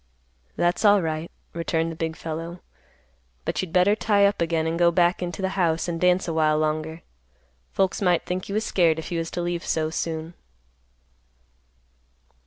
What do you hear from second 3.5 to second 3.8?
you'd